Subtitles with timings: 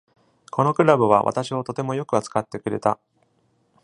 [0.49, 2.97] このクラブは私をとてもよく扱ってくれた。